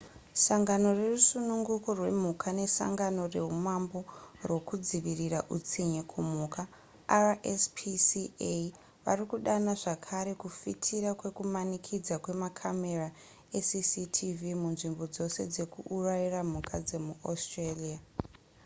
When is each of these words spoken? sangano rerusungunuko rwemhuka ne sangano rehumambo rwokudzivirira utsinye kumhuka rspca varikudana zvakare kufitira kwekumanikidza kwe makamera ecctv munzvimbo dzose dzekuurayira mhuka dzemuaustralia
sangano 0.43 0.87
rerusungunuko 0.99 1.89
rwemhuka 1.99 2.49
ne 2.57 2.65
sangano 2.77 3.21
rehumambo 3.33 3.99
rwokudzivirira 4.47 5.39
utsinye 5.55 6.01
kumhuka 6.11 6.61
rspca 7.35 8.53
varikudana 9.05 9.71
zvakare 9.81 10.31
kufitira 10.41 11.09
kwekumanikidza 11.19 12.15
kwe 12.23 12.33
makamera 12.43 13.07
ecctv 13.57 14.41
munzvimbo 14.61 15.03
dzose 15.13 15.41
dzekuurayira 15.53 16.39
mhuka 16.49 16.75
dzemuaustralia 16.87 17.99